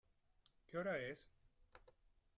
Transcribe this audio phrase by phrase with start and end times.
[0.67, 1.27] ¿Qué hora es?